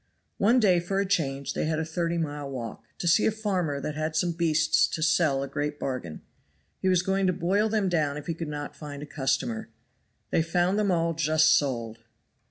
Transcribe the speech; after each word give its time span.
One 0.39 0.59
day 0.59 0.79
for 0.79 0.99
a 0.99 1.05
change 1.05 1.53
they 1.53 1.65
had 1.65 1.77
a 1.77 1.85
thirty 1.85 2.17
mile 2.17 2.49
walk, 2.49 2.83
to 2.97 3.07
see 3.07 3.27
a 3.27 3.31
farmer 3.31 3.79
that 3.79 3.93
had 3.93 4.15
some 4.15 4.31
beasts 4.31 4.87
to 4.87 5.03
sell 5.03 5.43
a 5.43 5.47
great 5.47 5.77
bargain; 5.77 6.21
he 6.79 6.89
was 6.89 7.03
going 7.03 7.27
to 7.27 7.33
boil 7.33 7.69
them 7.69 7.87
down 7.87 8.17
if 8.17 8.25
he 8.25 8.33
could 8.33 8.47
not 8.47 8.75
find 8.75 9.03
a 9.03 9.05
customer. 9.05 9.69
They 10.31 10.41
found 10.41 10.79
them 10.79 10.89
all 10.89 11.13
just 11.13 11.55
sold. 11.55 11.99